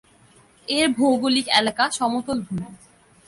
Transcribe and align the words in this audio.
এর 0.67 0.87
ভৌগোলিক 0.97 1.47
এলাকা 1.59 1.83
সমতল 1.91 2.37
ভূমি। 2.41 2.67